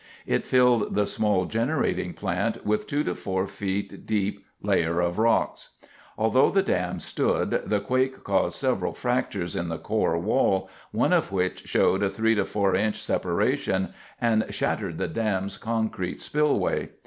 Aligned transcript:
It 0.25 0.45
filled 0.45 0.95
the 0.95 1.05
small 1.05 1.45
generating 1.45 2.15
plant 2.15 2.65
with 2.65 2.85
a 2.85 2.85
2 2.85 3.03
to 3.03 3.13
4 3.13 3.45
ft. 3.45 4.03
deep 4.07 4.43
layer 4.59 4.99
of 4.99 5.19
rocks. 5.19 5.75
Although 6.17 6.49
the 6.49 6.63
dam 6.63 6.99
stood, 6.99 7.61
the 7.69 7.79
quake 7.79 8.23
caused 8.23 8.57
several 8.57 8.95
fractures 8.95 9.55
in 9.55 9.69
the 9.69 9.77
core 9.77 10.17
wall, 10.17 10.71
one 10.91 11.13
of 11.13 11.31
which 11.31 11.67
showed 11.67 12.01
a 12.01 12.09
3 12.09 12.33
to 12.33 12.45
4 12.45 12.73
inch 12.73 12.99
separation, 12.99 13.93
and 14.19 14.47
shattered 14.49 14.97
the 14.97 15.07
dam's 15.07 15.55
concrete 15.57 16.19
spillway. 16.19 16.89